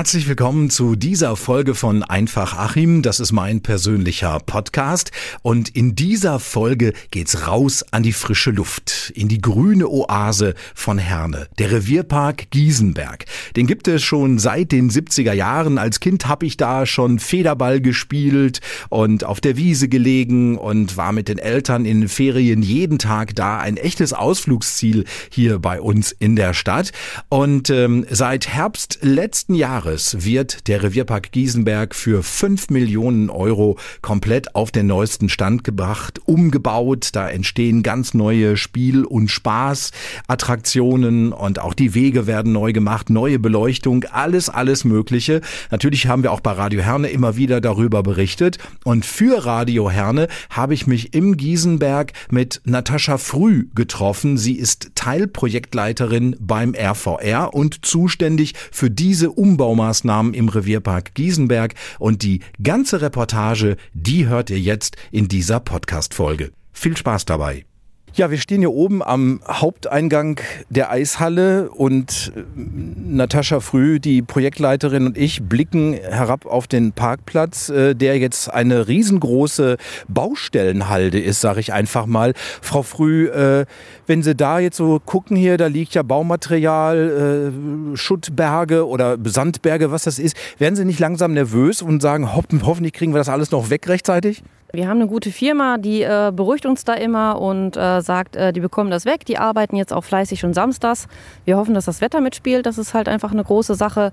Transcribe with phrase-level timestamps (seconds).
[0.00, 3.02] Herzlich willkommen zu dieser Folge von Einfach Achim.
[3.02, 5.12] Das ist mein persönlicher Podcast.
[5.42, 10.96] Und in dieser Folge geht's raus an die frische Luft, in die grüne Oase von
[10.96, 13.26] Herne, der Revierpark Giesenberg.
[13.56, 15.76] Den gibt es schon seit den 70er Jahren.
[15.76, 21.12] Als Kind habe ich da schon Federball gespielt und auf der Wiese gelegen und war
[21.12, 23.58] mit den Eltern in Ferien jeden Tag da.
[23.58, 26.92] Ein echtes Ausflugsziel hier bei uns in der Stadt.
[27.28, 33.76] Und ähm, seit Herbst letzten Jahres Jahres wird der Revierpark Giesenberg für 5 Millionen Euro
[34.02, 37.08] komplett auf den neuesten Stand gebracht, umgebaut.
[37.12, 43.40] Da entstehen ganz neue Spiel- und Spaßattraktionen und auch die Wege werden neu gemacht, neue
[43.40, 45.40] Beleuchtung, alles, alles Mögliche.
[45.72, 48.58] Natürlich haben wir auch bei Radio Herne immer wieder darüber berichtet.
[48.84, 54.38] Und für Radio Herne habe ich mich im Giesenberg mit Natascha Früh getroffen.
[54.38, 62.22] Sie ist Teilprojektleiterin beim RVR und zuständig für diese Umbau Umbaumaßnahmen im Revierpark Giesenberg und
[62.22, 66.52] die ganze Reportage, die hört ihr jetzt in dieser Podcast-Folge.
[66.72, 67.69] Viel Spaß dabei!
[68.14, 75.06] Ja, wir stehen hier oben am Haupteingang der Eishalle und äh, Natascha Früh, die Projektleiterin
[75.06, 79.76] und ich blicken herab auf den Parkplatz, äh, der jetzt eine riesengroße
[80.08, 82.34] Baustellenhalde ist, sage ich einfach mal.
[82.60, 83.64] Frau Früh, äh,
[84.08, 87.52] wenn Sie da jetzt so gucken hier, da liegt ja Baumaterial,
[87.94, 90.36] Schuttberge oder Sandberge, was das ist.
[90.58, 94.42] Werden Sie nicht langsam nervös und sagen, hoffentlich kriegen wir das alles noch weg rechtzeitig?
[94.72, 98.52] Wir haben eine gute Firma, die äh, beruhigt uns da immer und äh, sagt, äh,
[98.52, 99.24] die bekommen das weg.
[99.26, 101.08] Die arbeiten jetzt auch fleißig schon samstags.
[101.44, 102.66] Wir hoffen, dass das Wetter mitspielt.
[102.66, 104.12] Das ist halt einfach eine große Sache.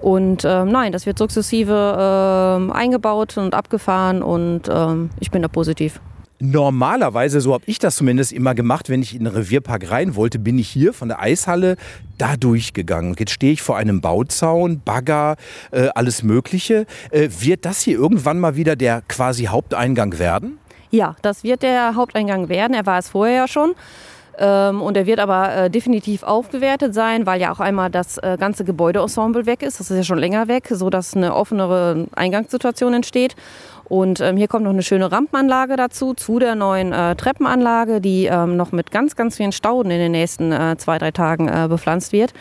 [0.00, 1.96] Und ähm, nein, das wird sukzessive
[2.58, 6.00] ähm, eingebaut und abgefahren und ähm, ich bin da positiv.
[6.40, 10.38] Normalerweise, so habe ich das zumindest immer gemacht, wenn ich in den Revierpark rein wollte,
[10.38, 11.76] bin ich hier von der Eishalle
[12.16, 13.16] da durchgegangen.
[13.18, 15.36] Jetzt stehe ich vor einem Bauzaun, Bagger,
[15.72, 16.86] äh, alles Mögliche.
[17.10, 20.58] Äh, wird das hier irgendwann mal wieder der quasi Haupteingang werden?
[20.90, 22.72] Ja, das wird der Haupteingang werden.
[22.72, 23.74] Er war es vorher ja schon.
[24.38, 28.36] Ähm, und er wird aber äh, definitiv aufgewertet sein, weil ja auch einmal das äh,
[28.38, 29.80] ganze Gebäudeensemble weg ist.
[29.80, 33.34] Das ist ja schon länger weg, sodass eine offenere Eingangssituation entsteht.
[33.88, 38.26] Und ähm, hier kommt noch eine schöne Rampenanlage dazu, zu der neuen äh, Treppenanlage, die
[38.26, 41.66] ähm, noch mit ganz, ganz vielen Stauden in den nächsten äh, zwei, drei Tagen äh,
[41.68, 42.32] bepflanzt wird.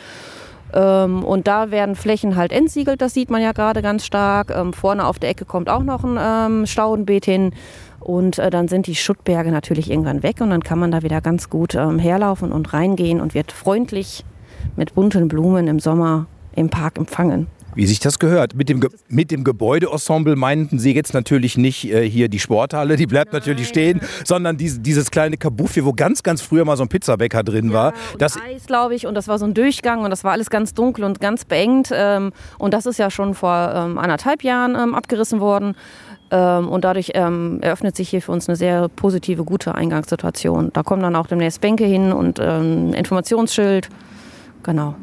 [0.73, 4.51] Ähm, und da werden Flächen halt entsiegelt, das sieht man ja gerade ganz stark.
[4.53, 7.53] Ähm, vorne auf der Ecke kommt auch noch ein ähm, Staudenbeet hin.
[8.07, 11.19] Und äh, dann sind die Schuttberge natürlich irgendwann weg und dann kann man da wieder
[11.19, 14.23] ganz gut ähm, herlaufen und reingehen und wird freundlich
[14.77, 16.25] mit bunten Blumen im Sommer
[16.55, 17.47] im Park empfangen.
[17.75, 18.55] Wie sich das gehört.
[18.55, 22.95] Mit dem, Ge mit dem Gebäudeensemble meinten Sie jetzt natürlich nicht äh, hier die Sporthalle,
[22.95, 23.41] die bleibt Nein.
[23.41, 26.89] natürlich stehen, sondern dies, dieses kleine Kabuff hier, wo ganz, ganz früher mal so ein
[26.89, 27.93] Pizzabäcker drin ja, war.
[28.17, 30.73] Das Eis, glaube ich, und das war so ein Durchgang und das war alles ganz
[30.73, 31.89] dunkel und ganz beengt.
[31.93, 35.75] Ähm, und das ist ja schon vor ähm, anderthalb Jahren ähm, abgerissen worden.
[36.29, 40.71] Ähm, und dadurch ähm, eröffnet sich hier für uns eine sehr positive, gute Eingangssituation.
[40.73, 43.89] Da kommen dann auch demnächst Bänke hin und ähm, Informationsschild.
[44.63, 44.95] Genau.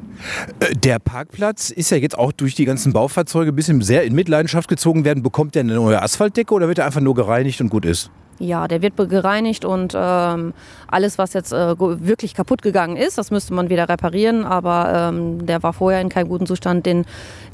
[0.60, 4.14] Äh, der Parkplatz ist ja jetzt auch durch die ganzen Baufahrzeuge ein bisschen sehr in
[4.14, 5.22] Mitleidenschaft gezogen werden.
[5.22, 8.10] Bekommt der eine neue Asphaltdecke oder wird er einfach nur gereinigt und gut ist?
[8.38, 10.54] Ja, der wird gereinigt und ähm,
[10.88, 14.44] alles, was jetzt äh, wirklich kaputt gegangen ist, das müsste man wieder reparieren.
[14.44, 16.86] Aber ähm, der war vorher in keinem guten Zustand.
[16.86, 17.04] Den,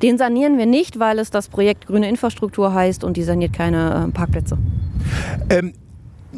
[0.02, 4.08] den sanieren wir nicht, weil es das Projekt Grüne Infrastruktur heißt und die saniert keine
[4.08, 4.58] äh, Parkplätze.
[5.48, 5.72] Ähm,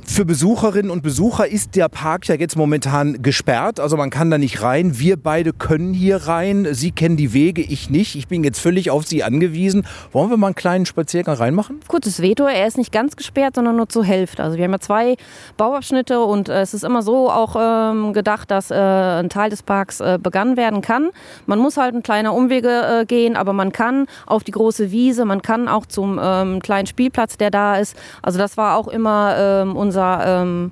[0.06, 4.38] für Besucherinnen und Besucher ist der Park ja jetzt momentan gesperrt, also man kann da
[4.38, 4.98] nicht rein.
[4.98, 6.66] Wir beide können hier rein.
[6.72, 8.16] Sie kennen die Wege, ich nicht.
[8.16, 9.86] Ich bin jetzt völlig auf Sie angewiesen.
[10.12, 11.80] Wollen wir mal einen kleinen Spaziergang reinmachen?
[11.88, 14.42] Kurzes Veto, er ist nicht ganz gesperrt, sondern nur zur Hälfte.
[14.42, 15.16] Also wir haben ja zwei
[15.58, 19.62] Bauabschnitte und äh, es ist immer so auch ähm, gedacht, dass äh, ein Teil des
[19.62, 21.10] Parks äh, begangen werden kann.
[21.44, 25.26] Man muss halt ein kleiner Umwege äh, gehen, aber man kann auf die große Wiese,
[25.26, 27.94] man kann auch zum ähm, kleinen Spielplatz, der da ist.
[28.22, 30.70] Also das war auch immer ähm, unser ähm,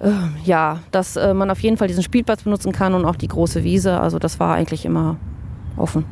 [0.00, 0.10] äh,
[0.44, 3.64] ja, dass äh, man auf jeden Fall diesen Spielplatz benutzen kann und auch die große
[3.64, 3.98] Wiese.
[3.98, 5.16] Also das war eigentlich immer
[5.76, 6.04] offen.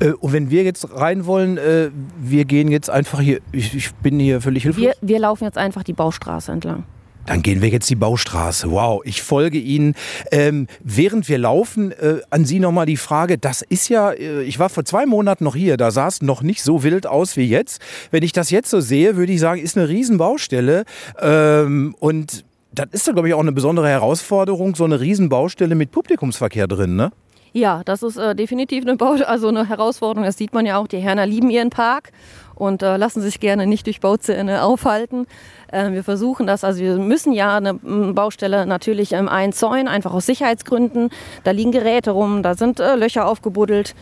[0.00, 3.94] Äh, und wenn wir jetzt rein wollen, äh, wir gehen jetzt einfach hier, ich, ich
[3.96, 4.84] bin hier völlig hilflos.
[4.84, 6.84] Wir, wir laufen jetzt einfach die Baustraße entlang.
[7.26, 8.70] Dann gehen wir jetzt die Baustraße.
[8.70, 9.94] Wow, ich folge Ihnen.
[10.30, 14.58] Ähm, während wir laufen, äh, an Sie nochmal die Frage, das ist ja, äh, ich
[14.58, 17.46] war vor zwei Monaten noch hier, da sah es noch nicht so wild aus wie
[17.46, 17.80] jetzt.
[18.12, 20.84] Wenn ich das jetzt so sehe, würde ich sagen, ist eine Riesenbaustelle.
[21.20, 25.90] Ähm, und das ist da, glaube ich, auch eine besondere Herausforderung, so eine Riesenbaustelle mit
[25.90, 27.10] Publikumsverkehr drin, ne?
[27.56, 30.24] Ja, das ist äh, definitiv eine, Bau also eine Herausforderung.
[30.24, 30.86] Das sieht man ja auch.
[30.86, 32.12] Die Herner lieben ihren Park
[32.56, 35.26] und äh, lassen sich gerne nicht durch Bauzähne aufhalten.
[35.70, 40.26] Äh, wir versuchen das, also wir müssen ja eine Baustelle natürlich ähm, einzäunen, einfach aus
[40.26, 41.10] Sicherheitsgründen.
[41.44, 43.94] Da liegen Geräte rum, da sind äh, Löcher aufgebuddelt.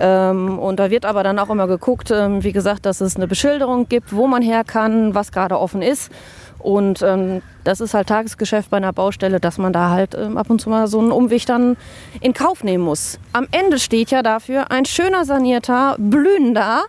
[0.00, 3.28] Ähm, und da wird aber dann auch immer geguckt, ähm, wie gesagt, dass es eine
[3.28, 6.10] Beschilderung gibt, wo man her kann, was gerade offen ist.
[6.58, 10.50] Und ähm, das ist halt Tagesgeschäft bei einer Baustelle, dass man da halt ähm, ab
[10.50, 11.76] und zu mal so einen Umweg dann
[12.20, 13.20] in Kauf nehmen muss.
[13.32, 16.82] Am Ende steht ja dafür ein schöner sanierter, blühender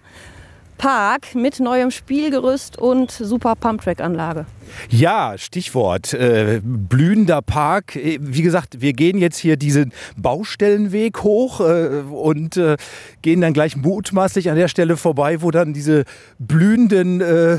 [0.80, 4.46] Park mit neuem Spielgerüst und super Pumptrack-Anlage.
[4.90, 7.98] Ja, Stichwort äh, blühender Park.
[7.98, 12.78] Äh, wie gesagt, wir gehen jetzt hier diesen Baustellenweg hoch äh, und äh,
[13.22, 16.06] gehen dann gleich mutmaßlich an der Stelle vorbei, wo dann diese
[16.38, 17.58] blühenden äh,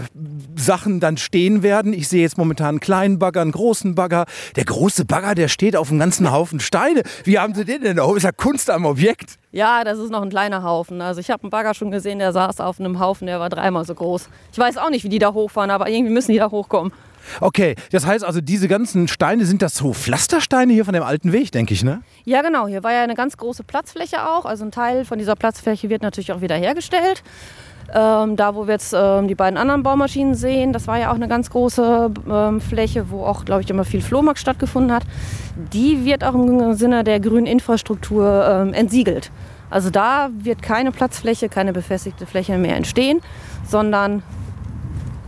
[0.57, 1.93] Sachen dann stehen werden.
[1.93, 4.25] Ich sehe jetzt momentan einen kleinen Bagger, einen großen Bagger.
[4.57, 7.03] Der große Bagger, der steht auf einem ganzen Haufen Steine.
[7.25, 8.01] Wie haben Sie den denn?
[8.01, 9.37] Oh, ist ja Kunst am Objekt.
[9.53, 11.01] Ja, das ist noch ein kleiner Haufen.
[11.01, 13.85] Also ich habe einen Bagger schon gesehen, der saß auf einem Haufen, der war dreimal
[13.85, 14.29] so groß.
[14.53, 16.93] Ich weiß auch nicht, wie die da hochfahren, aber irgendwie müssen die da hochkommen.
[17.41, 21.33] Okay, das heißt also, diese ganzen Steine, sind das so Pflastersteine hier von dem alten
[21.33, 22.03] Weg, denke ich, ne?
[22.25, 22.67] Ja, genau.
[22.67, 24.45] Hier war ja eine ganz große Platzfläche auch.
[24.45, 27.23] Also ein Teil von dieser Platzfläche wird natürlich auch wieder hergestellt.
[27.93, 31.17] Ähm, da, wo wir jetzt ähm, die beiden anderen Baumaschinen sehen, das war ja auch
[31.17, 35.03] eine ganz große ähm, Fläche, wo auch, glaube ich, immer viel Flohmarkt stattgefunden hat.
[35.73, 39.31] Die wird auch im Sinne der grünen Infrastruktur ähm, entsiegelt.
[39.71, 43.21] Also da wird keine Platzfläche, keine befestigte Fläche mehr entstehen,
[43.67, 44.23] sondern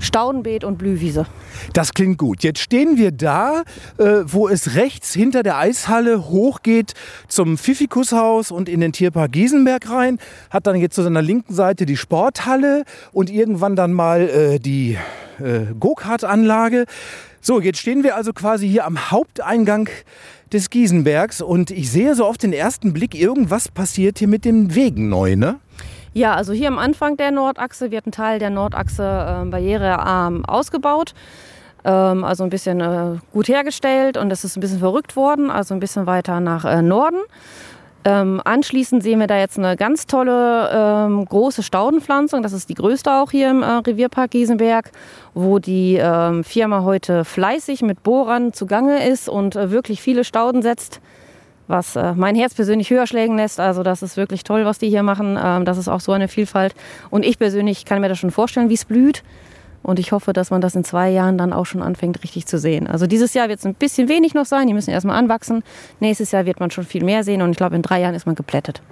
[0.03, 1.27] Staudenbeet und Blühwiese.
[1.73, 2.43] Das klingt gut.
[2.43, 3.63] Jetzt stehen wir da,
[3.99, 6.95] äh, wo es rechts hinter der Eishalle hochgeht
[7.29, 10.19] zum Pfiffikushaus und in den Tierpark Giesenberg rein.
[10.51, 14.99] Hat dann jetzt zu seiner linken Seite die Sporthalle und irgendwann dann mal äh, die
[15.39, 16.87] äh, Go-Kart-Anlage.
[17.41, 19.89] So, jetzt stehen wir also quasi hier am Haupteingang
[20.53, 24.75] des Giesenbergs und ich sehe so auf den ersten Blick, irgendwas passiert hier mit den
[24.75, 25.59] Wegen neu, ne?
[26.15, 31.15] Ja, also hier am Anfang der Nordachse wird ein Teil der Nordachse äh, barrierearm ausgebaut.
[31.85, 35.73] Ähm, also ein bisschen äh, gut hergestellt und es ist ein bisschen verrückt worden, also
[35.73, 37.21] ein bisschen weiter nach äh, Norden.
[38.05, 42.43] Ähm, anschließend sehen wir da jetzt eine ganz tolle ähm, große Staudenpflanzung.
[42.43, 44.91] Das ist die größte auch hier im äh, Revierpark Giesenberg,
[45.35, 51.01] wo die ähm, Firma heute fleißig mit Bohrern zugange ist und wirklich viele Stauden setzt
[51.69, 53.61] was äh, mein Herz persönlich höher schlägen lässt.
[53.61, 55.39] Also das ist wirklich toll, was die hier machen.
[55.43, 56.75] Ähm, das ist auch so eine Vielfalt.
[57.11, 59.23] Und ich persönlich kann mir das schon vorstellen, wie es blüht.
[59.83, 62.59] Und ich hoffe, dass man das in zwei Jahren dann auch schon anfängt, richtig zu
[62.59, 62.87] sehen.
[62.87, 64.67] Also dieses Jahr wird es ein bisschen wenig noch sein.
[64.67, 65.63] Die müssen erstmal anwachsen.
[66.01, 67.43] Nächstes Jahr wird man schon viel mehr sehen.
[67.43, 68.83] Und ich glaube, in drei Jahren ist man geplättet.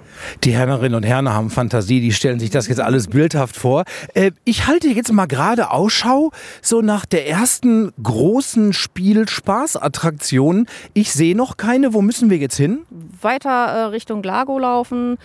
[0.43, 2.01] Die Herrerinnen und Herren haben Fantasie.
[2.01, 3.83] Die stellen sich das jetzt alles bildhaft vor.
[4.13, 10.67] Äh, ich halte jetzt mal gerade Ausschau so nach der ersten großen Spielspaßattraktion.
[10.93, 11.93] Ich sehe noch keine.
[11.93, 12.79] Wo müssen wir jetzt hin?
[13.21, 15.17] Weiter äh, Richtung Lago laufen.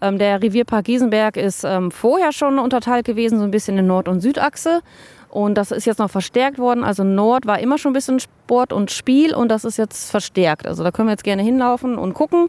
[0.00, 4.08] Ähm, der Revierpark Giesenberg ist ähm, vorher schon unterteilt gewesen, so ein bisschen in Nord-
[4.08, 4.80] und Südachse.
[5.28, 6.84] Und das ist jetzt noch verstärkt worden.
[6.84, 10.66] Also Nord war immer schon ein bisschen Sport und Spiel und das ist jetzt verstärkt.
[10.66, 12.48] Also da können wir jetzt gerne hinlaufen und gucken.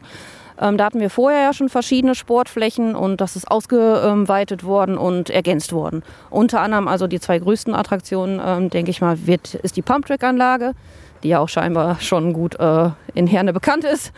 [0.60, 5.30] Ähm, da hatten wir vorher ja schon verschiedene Sportflächen und das ist ausgeweitet worden und
[5.30, 6.02] ergänzt worden.
[6.30, 10.72] Unter anderem also die zwei größten Attraktionen, ähm, denke ich mal, wird, ist die Pumptrack-Anlage,
[11.22, 14.12] die ja auch scheinbar schon gut äh, in Herne bekannt ist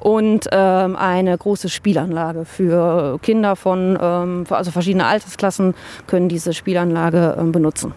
[0.00, 5.74] und ähm, eine große Spielanlage für Kinder von ähm, also verschiedene Altersklassen
[6.06, 7.92] können diese Spielanlage ähm, benutzen.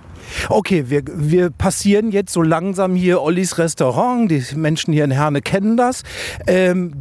[0.49, 4.29] Okay, wir, wir passieren jetzt so langsam hier Ollis Restaurant.
[4.29, 6.03] Die Menschen hier in Herne kennen das.
[6.47, 6.91] Ähm,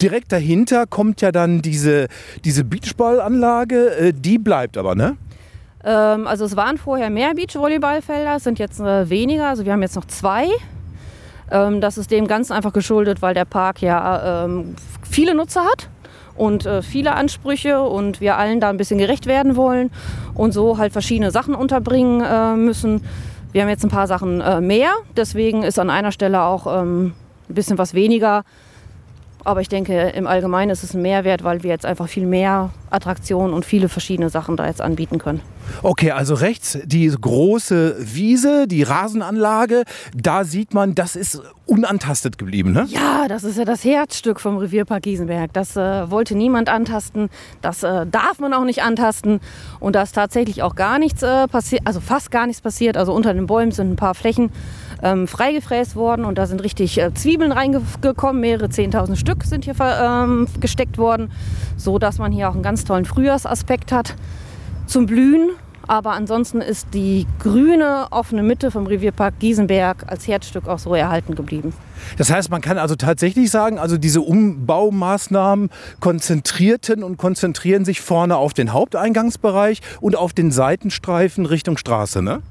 [0.00, 2.08] direkt dahinter kommt ja dann diese,
[2.44, 3.96] diese Beachballanlage.
[3.96, 5.16] Äh, die bleibt aber, ne?
[5.84, 9.48] Ähm, also es waren vorher mehr Beachvolleyballfelder, es sind jetzt äh, weniger.
[9.48, 10.46] Also wir haben jetzt noch zwei.
[11.50, 15.88] Ähm, das ist dem Ganzen einfach geschuldet, weil der Park ja ähm, viele Nutzer hat
[16.36, 19.90] und äh, viele Ansprüche und wir allen da ein bisschen gerecht werden wollen
[20.34, 23.02] und so halt verschiedene Sachen unterbringen äh, müssen.
[23.52, 27.14] Wir haben jetzt ein paar Sachen äh, mehr, deswegen ist an einer Stelle auch ähm,
[27.48, 28.44] ein bisschen was weniger.
[29.46, 32.70] Aber ich denke, im Allgemeinen ist es ein Mehrwert, weil wir jetzt einfach viel mehr
[32.90, 35.40] Attraktionen und viele verschiedene Sachen da jetzt anbieten können.
[35.82, 39.84] Okay, also rechts die große Wiese, die Rasenanlage,
[40.14, 42.86] da sieht man, das ist unantastet geblieben, ne?
[42.88, 45.52] Ja, das ist ja das Herzstück vom Revierpark Giesenberg.
[45.52, 47.28] Das äh, wollte niemand antasten,
[47.62, 49.40] das äh, darf man auch nicht antasten
[49.78, 52.96] und da ist tatsächlich auch gar nichts äh, passiert, also fast gar nichts passiert.
[52.96, 54.50] Also unter den Bäumen sind ein paar Flächen
[55.02, 59.74] ähm, freigefräst worden und da sind richtig äh, Zwiebeln reingekommen, mehrere 10.000 Stück sind hier
[59.80, 61.30] ähm, gesteckt worden,
[61.76, 64.14] so dass man hier auch einen ganz tollen Frühjahrsaspekt hat
[64.86, 65.50] zum Blühen.
[65.88, 71.36] Aber ansonsten ist die grüne offene Mitte vom Revierpark Giesenberg als Herzstück auch so erhalten
[71.36, 71.72] geblieben.
[72.18, 78.36] Das heißt, man kann also tatsächlich sagen, also diese Umbaumaßnahmen konzentrierten und konzentrieren sich vorne
[78.36, 82.42] auf den Haupteingangsbereich und auf den Seitenstreifen Richtung Straße, ne?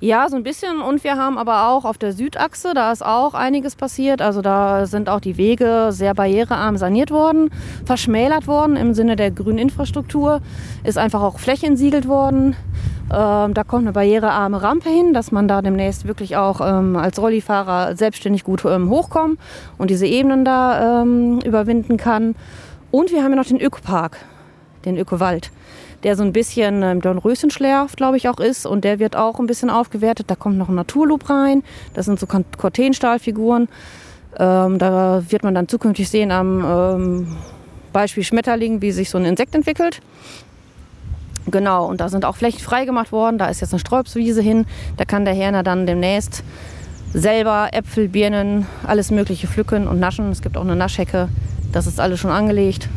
[0.00, 0.80] Ja, so ein bisschen.
[0.80, 4.20] Und wir haben aber auch auf der Südachse, da ist auch einiges passiert.
[4.20, 7.50] Also da sind auch die Wege sehr barrierearm saniert worden,
[7.84, 10.40] verschmälert worden im Sinne der grünen Infrastruktur.
[10.82, 12.56] Ist einfach auch Fläche entsiegelt worden.
[13.12, 17.18] Ähm, da kommt eine barrierearme Rampe hin, dass man da demnächst wirklich auch ähm, als
[17.18, 19.38] Rollifahrer selbstständig gut ähm, hochkommen
[19.78, 22.34] und diese Ebenen da ähm, überwinden kann.
[22.90, 24.18] Und wir haben ja noch den Ökopark,
[24.84, 25.50] den Ökowald
[26.04, 28.66] der so ein bisschen ähm, Dornröschenschlaf, glaube ich, auch ist.
[28.66, 30.30] Und der wird auch ein bisschen aufgewertet.
[30.30, 31.64] Da kommt noch ein Naturloop rein.
[31.94, 33.68] Das sind so Cortenstahlfiguren.
[34.38, 37.36] Ähm, da wird man dann zukünftig sehen am ähm,
[37.92, 40.02] Beispiel Schmetterling, wie sich so ein Insekt entwickelt.
[41.46, 43.38] Genau, und da sind auch Flächen freigemacht worden.
[43.38, 44.66] Da ist jetzt eine Sträubswiese hin.
[44.96, 46.42] Da kann der Herner dann demnächst
[47.12, 50.30] selber Äpfel, Birnen, alles Mögliche pflücken und naschen.
[50.30, 51.28] Es gibt auch eine Naschhecke.
[51.72, 52.88] Das ist alles schon angelegt.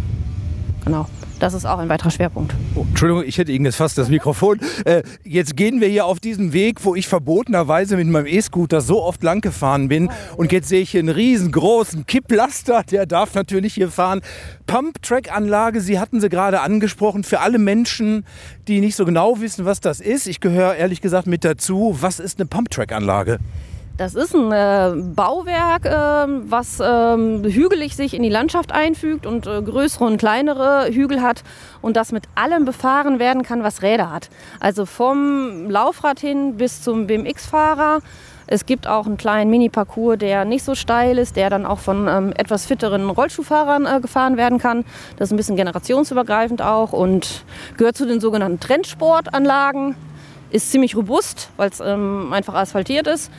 [0.83, 1.07] Genau.
[1.39, 2.53] Das ist auch ein weiterer Schwerpunkt.
[2.73, 4.59] Oh, Entschuldigung, ich hätte Ihnen jetzt fast das Mikrofon.
[4.85, 9.03] Äh, jetzt gehen wir hier auf diesen Weg, wo ich verbotenerweise mit meinem E-Scooter so
[9.03, 10.09] oft lang gefahren bin.
[10.35, 14.21] Und jetzt sehe ich hier einen riesengroßen Kipplaster, der darf natürlich hier fahren.
[14.65, 18.25] Pump-Track-Anlage, Sie hatten sie gerade angesprochen, für alle Menschen,
[18.67, 20.27] die nicht so genau wissen, was das ist.
[20.27, 21.95] Ich gehöre ehrlich gesagt mit dazu.
[22.01, 23.37] Was ist eine Pump-Track-Anlage?
[23.97, 25.91] Das ist ein äh, Bauwerk, äh,
[26.49, 31.43] was äh, hügelig sich in die Landschaft einfügt und äh, größere und kleinere Hügel hat
[31.81, 34.29] und das mit allem befahren werden kann, was Räder hat.
[34.59, 38.01] Also vom Laufrad hin bis zum BMX-Fahrer.
[38.45, 42.07] Es gibt auch einen kleinen Mini-Parcours, der nicht so steil ist, der dann auch von
[42.07, 44.85] ähm, etwas fitteren Rollschuhfahrern äh, gefahren werden kann.
[45.17, 47.43] Das ist ein bisschen generationsübergreifend auch und
[47.77, 49.95] gehört zu den sogenannten Trendsportanlagen.
[50.51, 53.31] Ist ziemlich robust, weil es ähm, einfach asphaltiert ist.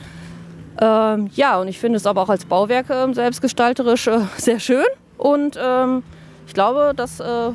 [0.81, 4.85] Ähm, ja, und ich finde es aber auch als Bauwerk äh, selbstgestalterisch äh, sehr schön.
[5.17, 6.03] Und ähm,
[6.47, 7.51] ich glaube, das äh,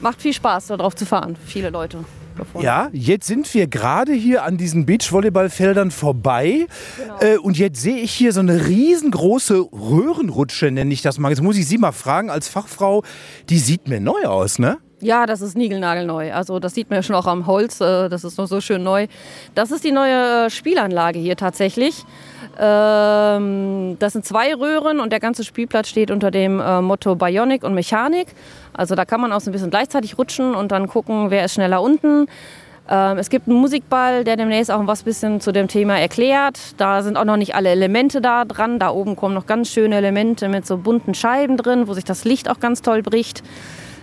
[0.00, 2.04] macht viel Spaß, darauf zu fahren, viele Leute.
[2.36, 2.62] Davon.
[2.62, 6.68] Ja, jetzt sind wir gerade hier an diesen Beachvolleyballfeldern vorbei.
[6.96, 7.18] Genau.
[7.20, 11.30] Äh, und jetzt sehe ich hier so eine riesengroße Röhrenrutsche, nenne ich das mal.
[11.30, 13.02] Jetzt muss ich Sie mal fragen, als Fachfrau,
[13.48, 14.78] die sieht mir neu aus, ne?
[15.00, 16.32] Ja, das ist niegelnagelneu.
[16.32, 17.80] Also das sieht man ja schon auch am Holz.
[17.80, 19.06] Äh, das ist noch so schön neu.
[19.54, 22.04] Das ist die neue Spielanlage hier tatsächlich.
[22.58, 27.62] Ähm, das sind zwei Röhren und der ganze Spielplatz steht unter dem äh, Motto Bionik
[27.62, 28.26] und Mechanik.
[28.72, 31.54] Also da kann man auch so ein bisschen gleichzeitig rutschen und dann gucken, wer ist
[31.54, 32.26] schneller unten.
[32.90, 36.58] Ähm, es gibt einen Musikball, der demnächst auch was bisschen zu dem Thema erklärt.
[36.78, 38.80] Da sind auch noch nicht alle Elemente da dran.
[38.80, 42.24] Da oben kommen noch ganz schöne Elemente mit so bunten Scheiben drin, wo sich das
[42.24, 43.44] Licht auch ganz toll bricht.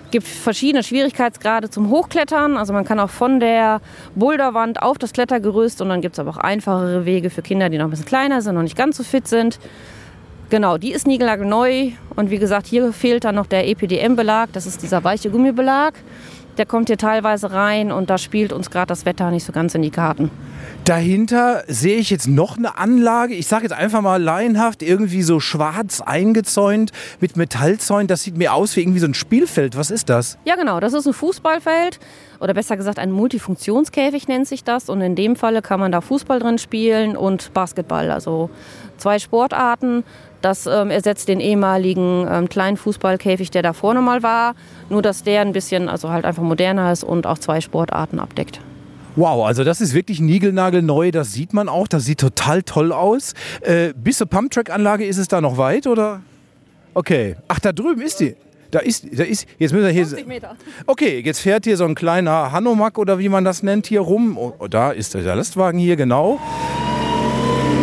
[0.06, 2.58] Es gibt verschiedene Schwierigkeitsgrade zum Hochklettern.
[2.58, 3.82] Also man kann auch von der
[4.14, 7.78] Boulderwand auf das Klettergerüst und dann gibt es aber auch einfachere Wege für Kinder, die
[7.78, 9.60] noch ein bisschen kleiner sind und nicht ganz so fit sind.
[10.50, 14.84] Genau, die ist neu und wie gesagt, hier fehlt dann noch der EPDM-Belag, das ist
[14.84, 15.96] dieser weiche Gummibelag.
[16.58, 19.76] Der kommt hier teilweise rein und da spielt uns gerade das Wetter nicht so ganz
[19.76, 20.32] in die Karten.
[20.86, 23.34] Dahinter sehe ich jetzt noch eine Anlage.
[23.34, 28.08] Ich sage jetzt einfach mal laienhaft, irgendwie so schwarz eingezäunt mit Metallzäunen.
[28.08, 29.76] Das sieht mir aus wie irgendwie so ein Spielfeld.
[29.78, 30.38] Was ist das?
[30.46, 30.80] Ja, genau.
[30.80, 32.00] Das ist ein Fußballfeld
[32.40, 34.88] oder besser gesagt ein Multifunktionskäfig nennt sich das.
[34.88, 38.12] Und in dem Falle kann man da Fußball drin spielen und Basketball.
[38.12, 38.50] Also
[38.98, 40.04] zwei Sportarten.
[40.46, 44.54] Das ähm, ersetzt den ehemaligen ähm, kleinen Fußballkäfig, der da vorne mal war.
[44.92, 48.60] Nur, dass der ein bisschen, also halt einfach moderner ist und auch zwei Sportarten abdeckt.
[49.16, 53.34] Wow, also das ist wirklich niegelnagelneu, das sieht man auch, das sieht total toll aus.
[53.62, 56.22] Äh, bis zur Pumptrack-Anlage ist es da noch weit, oder?
[56.94, 57.38] Okay.
[57.48, 58.36] Ach, da drüben ist die.
[58.70, 60.06] Da ist, da ist, jetzt müssen wir hier.
[60.06, 60.56] 50 Meter.
[60.86, 64.38] Okay, jetzt fährt hier so ein kleiner Hanomag oder wie man das nennt hier rum.
[64.38, 66.40] Oh, oh da ist der Lastwagen hier, genau.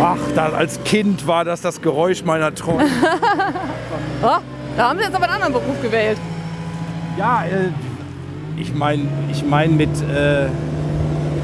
[0.05, 2.85] Ach, da, als Kind war das das Geräusch meiner Träume.
[4.23, 4.39] oh,
[4.77, 6.19] da haben Sie jetzt aber einen anderen Beruf gewählt.
[7.17, 7.69] Ja, äh,
[8.61, 9.91] ich meine ich mein mit.
[10.03, 10.49] Äh,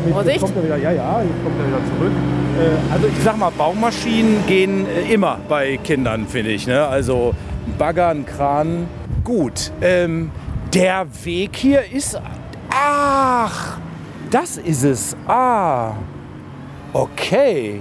[0.05, 0.41] mit, Vorsicht.
[0.41, 2.13] Kommt er wieder, ja, ja, jetzt kommt er wieder zurück.
[2.59, 6.67] Äh, also ich sag mal, Baumaschinen gehen äh, immer bei Kindern, finde ich.
[6.67, 6.85] Ne?
[6.85, 7.35] Also
[7.65, 8.89] ein Bagger, ein Kran,
[9.23, 9.71] gut.
[9.81, 10.33] Ähm,
[10.75, 12.21] der Weg hier ist...
[12.71, 13.79] Ach,
[14.31, 15.17] das ist es.
[15.29, 15.93] Ah,
[16.93, 17.81] okay.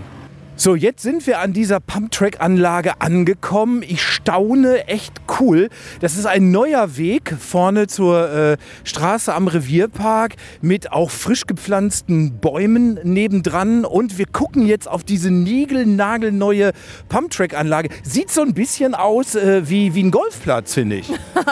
[0.60, 3.84] So, jetzt sind wir an dieser Pumptrack-Anlage angekommen.
[3.84, 5.70] Ich staune, echt cool.
[6.00, 12.40] Das ist ein neuer Weg vorne zur äh, Straße am Revierpark mit auch frisch gepflanzten
[12.40, 13.86] Bäumen nebendran.
[13.86, 16.72] Und wir gucken jetzt auf diese niegelnagelneue
[17.08, 17.90] Pumptrack-Anlage.
[18.02, 21.08] Sieht so ein bisschen aus äh, wie, wie ein Golfplatz, finde ich.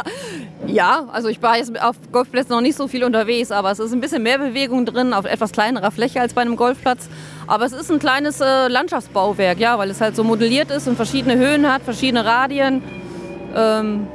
[0.65, 3.93] ja, also ich war jetzt auf Golfplätzen noch nicht so viel unterwegs, aber es ist
[3.93, 7.07] ein bisschen mehr Bewegung drin auf etwas kleinerer Fläche als bei einem Golfplatz.
[7.47, 10.95] Aber es ist ein kleines äh, Landschaftsbauwerk, ja, weil es halt so modelliert ist und
[10.95, 12.81] verschiedene Höhen hat, verschiedene Radien.
[13.55, 14.07] Ähm,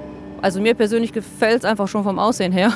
[0.42, 2.72] also mir persönlich gefällt es einfach schon vom Aussehen her.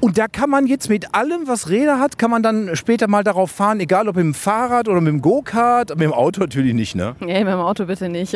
[0.00, 3.22] Und da kann man jetzt mit allem, was Räder hat, kann man dann später mal
[3.22, 6.72] darauf fahren, egal ob mit dem Fahrrad oder mit dem Go-Kart, mit dem Auto natürlich
[6.72, 7.16] nicht, ne?
[7.20, 8.32] Nee, mit dem Auto bitte nicht.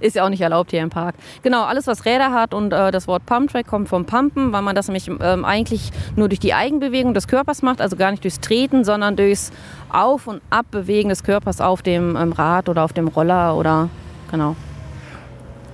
[0.00, 1.14] Ist ja auch nicht erlaubt hier im Park.
[1.42, 4.74] Genau, alles was Räder hat und äh, das Wort Pumptrack kommt vom Pumpen, weil man
[4.74, 8.40] das nämlich ähm, eigentlich nur durch die Eigenbewegung des Körpers macht, also gar nicht durchs
[8.40, 9.52] Treten, sondern durchs
[9.90, 13.90] Auf- und Abbewegen des Körpers auf dem ähm, Rad oder auf dem Roller oder
[14.30, 14.56] genau.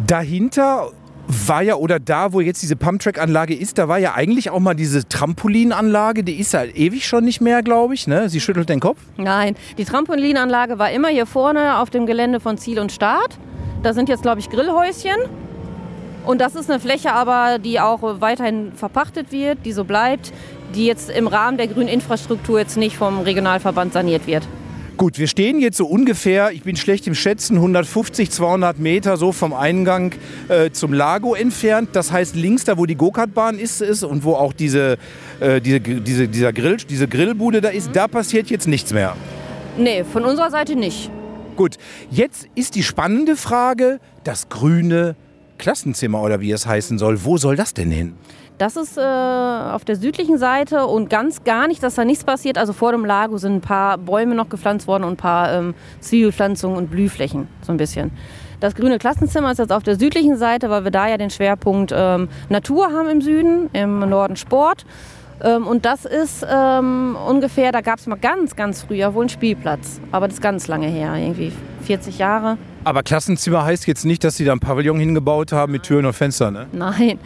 [0.04, 0.90] Dahinter
[1.28, 4.74] war ja, oder da, wo jetzt diese Pumptrack-Anlage ist, da war ja eigentlich auch mal
[4.74, 8.06] diese Trampolinanlage, die ist ja ewig schon nicht mehr, glaube ich.
[8.06, 8.28] Ne?
[8.28, 8.98] Sie schüttelt den Kopf.
[9.18, 13.38] Nein, die Trampolinanlage war immer hier vorne auf dem Gelände von Ziel und Start.
[13.82, 15.16] Da sind jetzt, glaube ich, Grillhäuschen.
[16.24, 20.32] Und das ist eine Fläche aber, die auch weiterhin verpachtet wird, die so bleibt,
[20.74, 24.46] die jetzt im Rahmen der grünen Infrastruktur jetzt nicht vom Regionalverband saniert wird.
[24.98, 29.30] Gut, wir stehen jetzt so ungefähr, ich bin schlecht im Schätzen, 150, 200 Meter so
[29.30, 30.12] vom Eingang
[30.48, 31.90] äh, zum Lago entfernt.
[31.92, 34.98] Das heißt, links da, wo die Go-Kart-Bahn ist, ist und wo auch diese,
[35.38, 39.14] äh, diese, diese, dieser Grill, diese Grillbude da ist, da passiert jetzt nichts mehr.
[39.76, 41.12] Nee, von unserer Seite nicht.
[41.54, 41.76] Gut,
[42.10, 45.14] jetzt ist die spannende Frage, das grüne
[45.58, 47.24] Klassenzimmer oder wie es heißen soll.
[47.24, 48.14] Wo soll das denn hin?
[48.58, 52.58] Das ist äh, auf der südlichen Seite und ganz gar nicht, dass da nichts passiert.
[52.58, 55.74] Also vor dem Lago sind ein paar Bäume noch gepflanzt worden und ein paar ähm,
[56.00, 58.10] Zwiebelpflanzungen und Blühflächen, so ein bisschen.
[58.58, 61.94] Das grüne Klassenzimmer ist jetzt auf der südlichen Seite, weil wir da ja den Schwerpunkt
[61.94, 64.84] ähm, Natur haben im Süden, im Norden Sport.
[65.40, 69.28] Ähm, und das ist ähm, ungefähr, da gab es mal ganz, ganz früher wohl einen
[69.28, 70.00] Spielplatz.
[70.10, 72.58] Aber das ist ganz lange her, irgendwie 40 Jahre.
[72.88, 76.14] Aber Klassenzimmer heißt jetzt nicht, dass Sie da ein Pavillon hingebaut haben mit Türen und
[76.14, 76.66] Fenstern, ne?
[76.72, 77.18] Nein,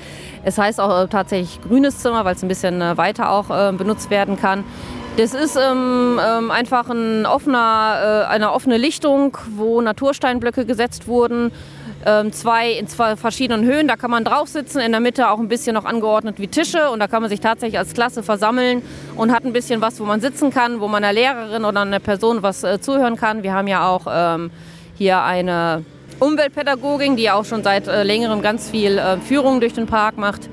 [0.43, 3.71] es heißt auch äh, tatsächlich grünes Zimmer, weil es ein bisschen äh, weiter auch äh,
[3.71, 4.65] benutzt werden kann.
[5.19, 11.53] Das ist ähm, ähm, einfach ein offener, äh, eine offene Lichtung, wo Natursteinblöcke gesetzt wurden.
[12.05, 15.39] Ähm, zwei in zwei verschiedenen Höhen, da kann man drauf sitzen, in der Mitte auch
[15.39, 18.83] ein bisschen noch angeordnet wie Tische und da kann man sich tatsächlich als Klasse versammeln
[19.15, 22.01] und hat ein bisschen was, wo man sitzen kann, wo man einer Lehrerin oder einer
[22.01, 23.45] Person was äh, zuhören kann.
[23.45, 24.51] Wir haben ja auch ähm,
[25.03, 25.85] hier eine
[26.21, 30.49] Umweltpädagogin, die auch schon seit äh, längerem ganz viel äh, Führung durch den Park macht.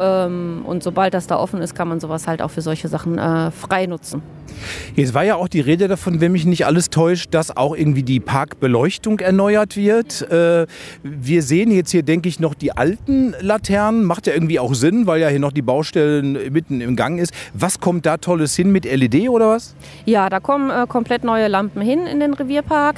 [0.00, 3.18] Ähm, und sobald das da offen ist, kann man sowas halt auch für solche Sachen
[3.18, 4.22] äh, frei nutzen.
[4.96, 8.02] Jetzt war ja auch die Rede davon, wenn mich nicht alles täuscht, dass auch irgendwie
[8.02, 10.22] die Parkbeleuchtung erneuert wird.
[10.30, 10.66] Äh,
[11.02, 14.04] wir sehen jetzt hier, denke ich, noch die alten Laternen.
[14.04, 17.34] Macht ja irgendwie auch Sinn, weil ja hier noch die Baustellen mitten im Gang ist.
[17.52, 19.74] Was kommt da Tolles hin mit LED oder was?
[20.06, 22.96] Ja, da kommen äh, komplett neue Lampen hin in den Revierpark.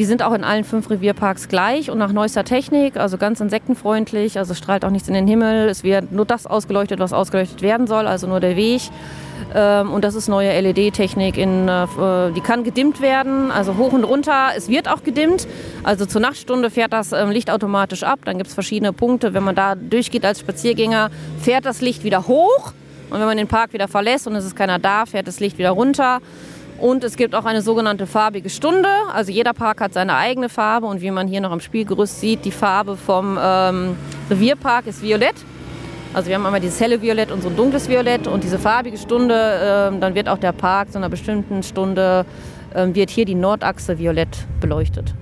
[0.00, 4.38] Die sind auch in allen fünf Revierparks gleich und nach neuester Technik, also ganz insektenfreundlich,
[4.38, 5.68] also strahlt auch nichts in den Himmel.
[5.68, 8.80] Es wird nur das ausgeleuchtet, was ausgeleuchtet werden soll, also nur der Weg.
[9.54, 14.52] Ähm, und das ist neue LED-Technik, äh, die kann gedimmt werden, also hoch und runter.
[14.56, 15.46] Es wird auch gedimmt.
[15.82, 18.20] Also zur Nachtstunde fährt das ähm, Licht automatisch ab.
[18.24, 19.34] Dann gibt es verschiedene Punkte.
[19.34, 21.10] Wenn man da durchgeht als Spaziergänger,
[21.42, 22.72] fährt das Licht wieder hoch.
[23.10, 25.58] Und wenn man den Park wieder verlässt und es ist keiner da, fährt das Licht
[25.58, 26.20] wieder runter.
[26.80, 28.88] Und es gibt auch eine sogenannte farbige Stunde.
[29.12, 32.46] Also jeder Park hat seine eigene Farbe und wie man hier noch am Spielgerüst sieht,
[32.46, 33.96] die Farbe vom ähm,
[34.30, 35.34] Revierpark ist violett.
[36.14, 38.96] Also wir haben einmal dieses helle Violett und so ein dunkles Violett und diese farbige
[38.96, 42.24] Stunde, äh, dann wird auch der Park zu einer bestimmten Stunde,
[42.72, 45.14] äh, wird hier die Nordachse violett beleuchtet.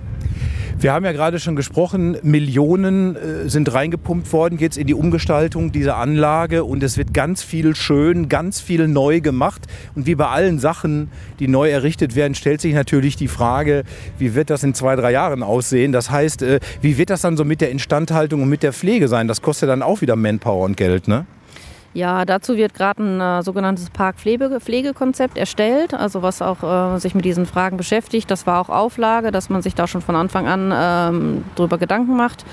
[0.81, 5.73] Wir haben ja gerade schon gesprochen, Millionen äh, sind reingepumpt worden jetzt in die Umgestaltung
[5.73, 9.63] dieser Anlage und es wird ganz viel schön, ganz viel neu gemacht.
[9.95, 13.83] Und wie bei allen Sachen, die neu errichtet werden, stellt sich natürlich die Frage,
[14.19, 15.91] wie wird das in zwei, drei Jahren aussehen?
[15.91, 19.09] Das heißt, äh, wie wird das dann so mit der Instandhaltung und mit der Pflege
[19.09, 19.27] sein?
[19.27, 21.25] Das kostet dann auch wieder Manpower und Geld, ne?
[21.93, 27.25] Ja, dazu wird gerade ein äh, sogenanntes Parkpflegekonzept erstellt, also was auch äh, sich mit
[27.25, 28.29] diesen Fragen beschäftigt.
[28.29, 32.15] Das war auch Auflage, dass man sich da schon von Anfang an ähm, drüber Gedanken
[32.15, 32.45] macht.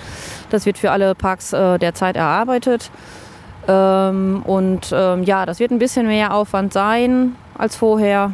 [0.48, 2.90] Das wird für alle Parks äh, derzeit erarbeitet.
[3.68, 8.32] Ähm, und ähm, ja, das wird ein bisschen mehr Aufwand sein als vorher.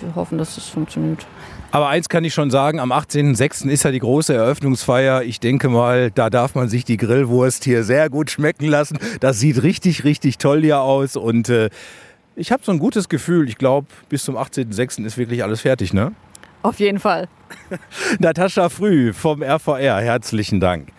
[0.00, 1.26] Wir hoffen, dass es funktioniert.
[1.74, 3.68] Aber eins kann ich schon sagen, am 18.06.
[3.68, 5.24] ist ja die große Eröffnungsfeier.
[5.24, 8.96] Ich denke mal, da darf man sich die Grillwurst hier sehr gut schmecken lassen.
[9.18, 11.16] Das sieht richtig, richtig toll hier aus.
[11.16, 11.70] Und äh,
[12.36, 13.48] ich habe so ein gutes Gefühl.
[13.48, 15.04] Ich glaube, bis zum 18.06.
[15.04, 16.12] ist wirklich alles fertig, ne?
[16.62, 17.26] Auf jeden Fall.
[18.20, 20.92] Natascha Früh vom RVR, herzlichen Dank.